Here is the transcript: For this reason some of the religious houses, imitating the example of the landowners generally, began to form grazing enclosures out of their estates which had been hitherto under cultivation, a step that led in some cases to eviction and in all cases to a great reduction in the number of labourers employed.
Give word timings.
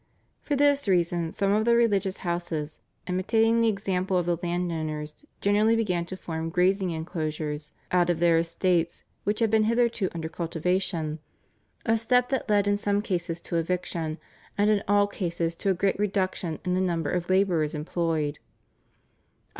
For 0.41 0.55
this 0.55 0.87
reason 0.87 1.31
some 1.31 1.51
of 1.51 1.63
the 1.63 1.75
religious 1.75 2.17
houses, 2.25 2.79
imitating 3.05 3.61
the 3.61 3.67
example 3.67 4.17
of 4.17 4.25
the 4.25 4.35
landowners 4.41 5.23
generally, 5.41 5.75
began 5.75 6.05
to 6.07 6.17
form 6.17 6.49
grazing 6.49 6.89
enclosures 6.89 7.71
out 7.91 8.09
of 8.09 8.17
their 8.19 8.39
estates 8.39 9.03
which 9.25 9.41
had 9.41 9.51
been 9.51 9.65
hitherto 9.65 10.09
under 10.11 10.27
cultivation, 10.27 11.19
a 11.85 11.99
step 11.99 12.29
that 12.29 12.49
led 12.49 12.67
in 12.67 12.77
some 12.77 13.03
cases 13.03 13.39
to 13.41 13.57
eviction 13.57 14.17
and 14.57 14.71
in 14.71 14.81
all 14.87 15.05
cases 15.05 15.53
to 15.57 15.69
a 15.69 15.75
great 15.75 15.99
reduction 15.99 16.57
in 16.65 16.73
the 16.73 16.81
number 16.81 17.11
of 17.11 17.29
labourers 17.29 17.75
employed. 17.75 18.39